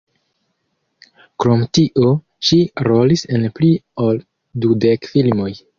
[1.43, 2.15] Krom tio
[2.49, 2.59] ŝi
[2.91, 3.73] rolis en pli
[4.07, 4.23] ol
[4.67, 5.51] dudek filmoj.